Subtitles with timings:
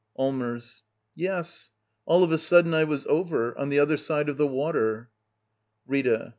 [0.17, 0.81] Allmers.
[1.13, 1.69] Yes.
[2.07, 5.11] All of a sudden, I was over— on the other side of the water..
[5.85, 6.29] Rita.